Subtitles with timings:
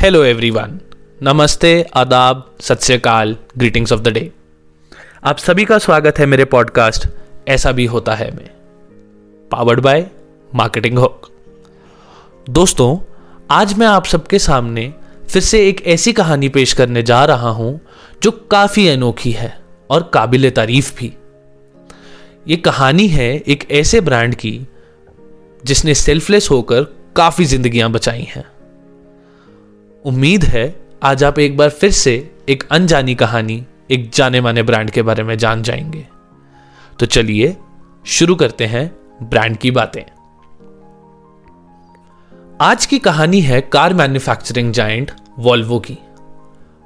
[0.00, 0.78] Hello everyone
[1.22, 4.30] नमस्ते, आदाब सत श्रीकाल ग्रीटिंग्स ऑफ़ द डे
[5.24, 7.06] आप सभी का स्वागत है मेरे पॉडकास्ट
[7.48, 8.50] ऐसा भी होता है मैं.
[9.50, 10.06] पावर्ड बाय
[10.54, 11.28] मार्केटिंग हुक
[12.50, 12.98] दोस्तों,
[13.50, 14.94] आज मैं आप सबके सामने
[15.30, 17.80] फिर से एक ऐसी कहानी पेश करने जा रहा हूँ,
[18.22, 19.58] जो काफ़ी अनोखी है
[19.90, 21.12] और काबिल तारीफ़ भी.
[22.48, 24.60] ये कहानी है एक ऐसे ब्रांड की,
[25.64, 28.44] जिसने सेल्फलेस होकर काफ़ी जिंदगियाँ बचाई हैं.
[30.08, 34.90] उम्मीद है आज आप एक बार फिर से एक अनजानी कहानी, एक जाने माने ब्रांड
[34.90, 36.06] के बारे में जान जाएँगे।
[37.00, 37.56] तो चलिए
[38.06, 40.02] शुरू करते हैं ब्रांड की बातें।
[42.60, 45.98] आज की कहानी है कार मैन्युफैक्चरिंग जाइंट वॉल्वो की।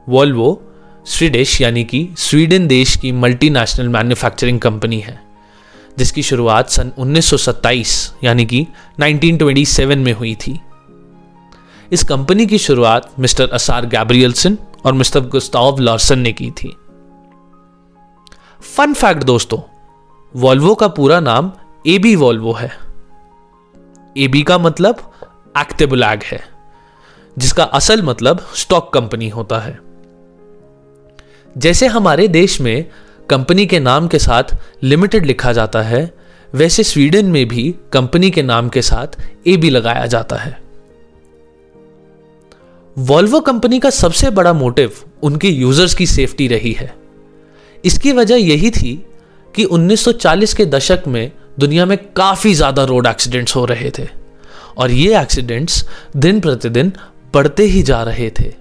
[0.08, 0.62] वॉल्वो
[1.06, 5.22] स्वीडिश यानी कि स्वीडन देश की मल्टीनेशनल मैन्युफैक्चरिंग कंपनी है,
[5.98, 8.66] जिसकी शुरुआत सन 1927 यानी कि
[8.98, 10.60] 1927 में हुई थी।
[11.92, 16.76] इस कंपनी की शुरुआत मिस्टर असार गैब्रियलसन और मिस्टर गुस्ताव लॉर्सन ने की थी।
[18.76, 19.58] फन फैक्ट दोस्तों,
[20.34, 21.52] वॉल्वो का पूरा नाम
[21.86, 22.70] एबी वॉल्वो है।
[24.16, 25.12] एबी का मतलब
[25.58, 26.40] एक्टेबुलैग है,
[27.38, 29.78] जिसका असल मतलब स्टॉक कंपनी होता है।
[31.58, 32.86] जैसे हमारे देश में
[33.30, 36.14] कंपनी के नाम के साथ लिमिटेड लिखा जाता है,
[36.54, 40.61] वैसे स्वीडन में भी कंपनी के नाम के साथ एबी लगाया जाता है।
[42.96, 46.94] वॉल्वो कंपनी का सबसे बड़ा मोटिव उनके यूज़र्स की सेफ्टी रही है।
[47.84, 48.94] इसकी वजह यही थी
[49.54, 54.06] कि 1940 के दशक में दुनिया में काफ़ी ज़्यादा रोड एक्सीडेंट्स हो रहे थे
[54.76, 55.84] और ये एक्सीडेंट्स
[56.16, 56.92] दिन प्रतिदिन
[57.34, 58.52] बढ़ते ही जा रहे थे।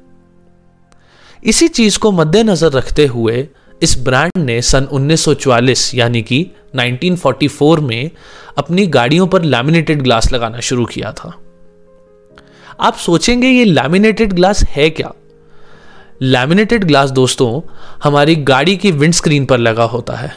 [1.44, 3.48] इसी चीज़ को मद्देनजर रखते हुए
[3.82, 8.12] इस ब्रांड ने सन 1944 यानी कि 1944 में
[8.58, 11.38] अपनी गाड़ियों पर लैमिनेटेड ग्लास लगाना शुरू किया था।
[12.82, 15.14] आप सोचेंगे ये लैमिनेटेड ग्लास है क्या?
[16.22, 17.62] लैमिनेटेड ग्लास दोस्तों,
[18.04, 20.32] हमारी गाड़ी की विंड स्क्रीन पर लगा होता है,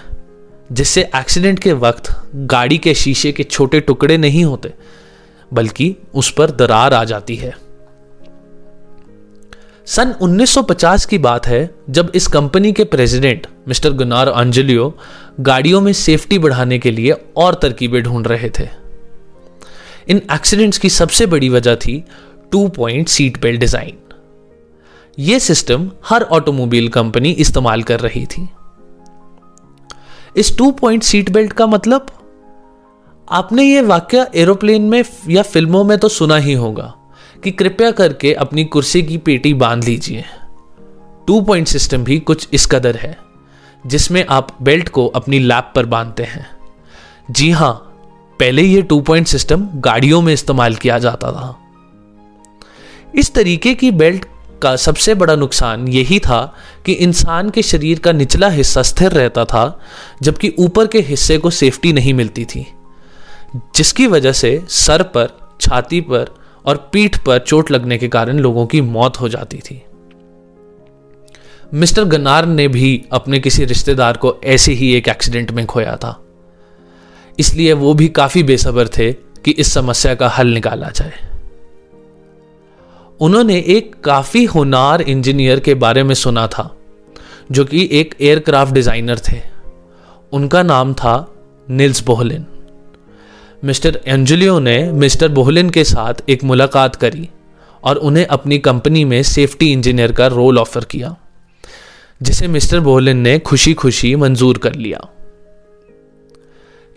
[0.72, 4.72] जिससे एक्सीडेंट के वक्त गाड़ी के शीशे के छोटे टुकड़े नहीं होते,
[5.52, 7.56] बल्कि उस पर दरार आ जाती है।
[9.86, 14.98] सन 1950 की बात है, जब इस कंपनी के प्रेसिडेंट मिस्टर गुनार अंजलियो,
[15.40, 18.84] गाड़ियों में सेफ्टी बढ़ाने के लिए और तरकीबें ढूंढ रहे थे।
[20.08, 22.04] इन एक्सीडेंट्स की सबसे बड़ी वजह थी
[22.54, 23.96] two point seat belt design
[25.18, 28.48] यह सिस्टम हर ऑटोमोबाइल कंपनी इस्तेमाल कर रही थी।
[30.36, 32.06] इस टू पॉइंट सीट बेल्ट का मतलब
[33.28, 36.92] आपने यह वाक्य एरोप्लेन में या फ़िल्मों में तो सुना ही होगा
[37.44, 40.24] कि कृपया करके अपनी कुर्सी की पेटी बाँध लीजिए।
[41.26, 43.16] टू पॉइंट सिस्टम भी कुछ इस कदर है,
[43.84, 46.46] जिसमें आप बेल्ट को अपनी लैप पर बांधते हैं।
[47.30, 47.72] जी हाँ,
[48.40, 51.54] पहले यह टू पॉइंट सिस्टम गाड़ियों में इस्तेमाल किया जाता था।
[53.14, 54.24] इस तरीके की बेल्ट
[54.62, 56.54] का सबसे बड़ा नुकसान यही था
[56.86, 59.80] कि इंसान के शरीर का निचला हिस्सा स्थिर रहता था,
[60.22, 62.66] जबकि ऊपर के हिस्से को सेफ्टी नहीं मिलती थी,
[63.76, 66.34] जिसकी वजह से सर पर, छाती पर
[66.66, 69.82] और पीठ पर चोट लगने के कारण लोगों की मौत हो जाती थी।
[71.74, 76.20] मिस्टर गनार ने भी अपने किसी रिश्तेदार को ऐसे ही एक एक्सीडेंट में खोया था।
[77.38, 81.12] इसलिए वो भी काफ़ी बेसब्र थे कि इस समस्या का हल निकाला जाए।
[83.20, 86.70] उन्होंने एक काफ़ी होनार इंजीनियर के बारे में सुना था,
[87.52, 89.40] जो कि एक एयरक्राफ्ट डिज़ाइनर थे।
[90.32, 91.14] उनका नाम था
[91.68, 92.44] निल्स बोहलिन।
[93.64, 97.28] मिस्टर एंजलियो ने मिस्टर बोहलिन के साथ एक मुलाकात करी
[97.84, 101.16] और उन्हें अपनी कंपनी में सेफ्टी इंजीनियर का रोल ऑफ़र किया,
[102.20, 105.08] जिसे मिस्टर बोहलिन ने खुशी खुशी मंजूर कर लिया।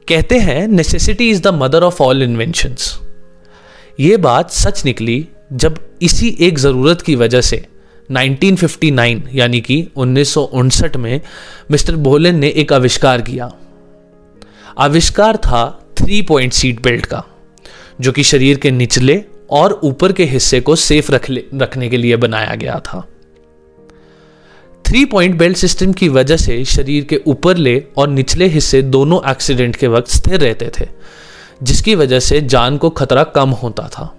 [0.07, 2.97] कहते हैं necessity is the mother of all inventions
[3.99, 7.65] ये बात सच निकली जब इसी एक ज़रूरत की वजह से
[8.09, 11.21] 1959 यानी कि उन्नीस सौ उनसठ में
[11.71, 13.51] मिस्टर बोलेन ने एक आविष्कार किया।
[14.77, 17.23] आविष्कार था थ्री पॉइंट सीट बेल्ट का,
[18.01, 22.15] जो कि शरीर के निचले और ऊपर के हिस्से को सेफ़ रख रखने के लिए
[22.15, 23.07] बनाया गया था।
[24.85, 29.75] थ्री पॉइंट बेल्ट सिस्टम की वजह से शरीर के ऊपरले और निचले हिस्से दोनों एक्सीडेंट
[29.75, 30.87] के वक्त स्थिर रहते थे,
[31.63, 34.16] जिसकी वजह से जान को खतरा कम होता था।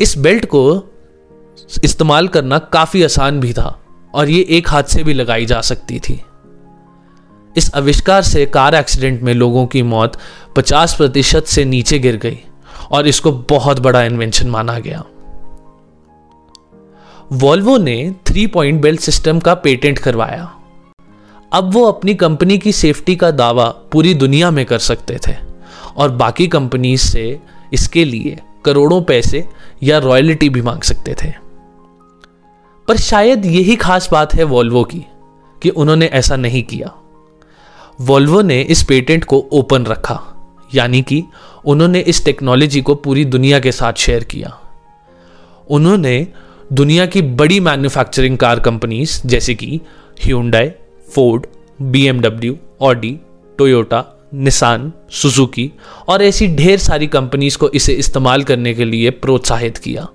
[0.00, 0.84] इस बेल्ट को
[1.84, 3.80] इस्तेमाल करना काफ़ी आसान भी था
[4.14, 6.22] और ये एक हाथ से भी लगाई जा सकती थी।
[7.56, 10.18] इस आविष्कार से कार एक्सीडेंट में लोगों की मौत
[10.56, 12.38] 50 प्रतिशत से नीचे गिर गई
[12.90, 15.04] और इसको बहुत बड़ा इन्वेंशन माना गया।
[17.32, 20.54] वॉल्वो ने थ्री पॉइंट बेल्ट सिस्टम का पेटेंट करवाया।
[21.52, 25.34] अब वो अपनी कंपनी की सेफ्टी का दावा पूरी दुनिया में कर सकते थे
[25.96, 27.40] और बाकी कंपनीज़ से
[27.72, 29.48] इसके लिए करोड़ों पैसे
[29.82, 31.32] या रॉयल्टी भी मांग सकते थे।
[32.88, 35.04] पर शायद यही खास बात है वॉल्वो की,
[35.62, 36.94] कि उन्होंने ऐसा नहीं किया।
[38.00, 40.22] वॉल्वो ने इस पेटेंट को ओपन रखा,
[40.74, 41.24] यानी कि
[41.64, 44.58] उन्होंने इस टेक्नोलॉजी को पूरी दुनिया के साथ शेयर किया।
[45.70, 46.26] उन्होंने
[46.72, 49.80] दुनिया की बड़ी मैन्युफैक्चरिंग कार कंपनीज़, जैसे कि
[50.24, 50.70] Hyundai
[51.14, 51.46] Ford
[51.82, 53.18] B Audi
[53.58, 55.70] Toyota Nissan Suzuki
[56.08, 60.08] और ऐसी ढेर सारी कंपनीज़ को इसे इस्तेमाल करने के लिए प्रोत्साहित किया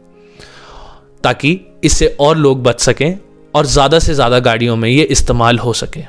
[1.24, 3.18] ताकि इससे और लोग बच सकें
[3.54, 6.02] और ज़्यादा से ज़्यादा गाड़ियों में ये इस्तेमाल हो सके।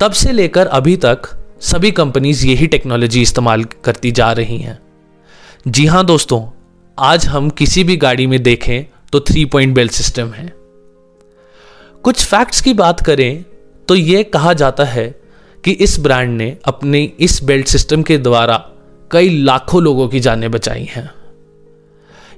[0.00, 1.28] तब से लेकर अभी तक
[1.62, 4.78] सभी कंपनीज़ यही टेक्नोलॉजी इस्तेमाल करती जा रही हैं।
[5.68, 6.42] जी हाँ दोस्तों,
[6.98, 10.52] आज हम किसी भी गाड़ी में देखें तो थ्री पॉइंट बेल्ट सिस्टम है।
[12.04, 13.44] कुछ फैक्ट्स की बात करें
[13.88, 15.19] तो यह कहा जाता है
[15.64, 18.56] कि इस ब्रांड ने अपने इस बेल्ट सिस्टम के द्वारा
[19.10, 21.10] कई लाखों लोगों की जानें बचाई हैं।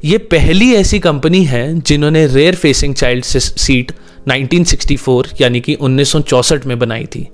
[0.05, 3.93] ये पहली ऐसी कंपनी है जिन्होंने रेयर फेसिंग चाइल्ड सीट
[4.29, 7.29] 1964 यानी कि 1964 में बनाई थी,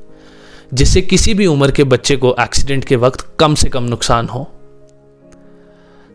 [0.75, 4.49] जिससे किसी भी उम्र के बच्चे को एक्सीडेंट के वक्त कम से कम नुकसान हो।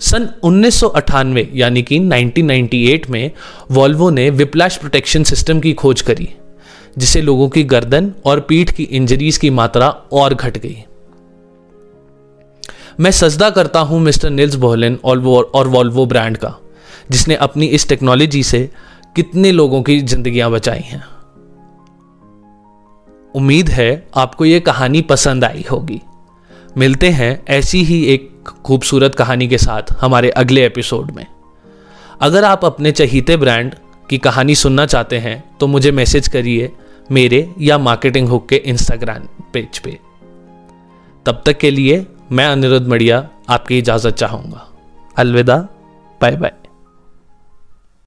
[0.01, 3.31] सन उन्नीस सौ अट्ठानवे, यानी कि 1998 में
[3.71, 6.29] वॉल्वो ने विप्लैश प्रोटेक्शन सिस्टम की खोज करी।
[6.97, 10.83] जिससे लोगों की गर्दन और पीठ की इंजरीज की मात्रा और घट गई।
[12.99, 16.55] मैं सजदा करता हूँ मिस्टर निल्स बोहलिन और वॉल्वो ब्रांड का,
[17.11, 18.69] जिसने अपनी इस टेक्नोलॉजी से
[19.15, 21.03] कितने लोगों की जिंदगियाँ बचाई हैं।
[23.35, 26.01] उम्मीद है आपको यह कहानी पसंद आई होगी।
[26.77, 28.29] मिलते हैं ऐसी ही एक
[28.65, 31.25] खूबसूरत कहानी के साथ हमारे अगले एपिसोड में।
[32.21, 33.75] अगर आप अपने चहीते ब्रांड
[34.09, 36.71] की कहानी सुनना चाहते हैं तो मुझे मैसेज करिए
[37.11, 39.99] मेरे या मार्केटिंग हुक के इंस्टाग्राम पेज पे।
[41.25, 44.67] तब तक के लिए मैं अनिरुद्ध मड़िया आपकी इजाज़त चाहूँगा।
[45.17, 45.57] अलविदा
[46.21, 46.53] बाय बाय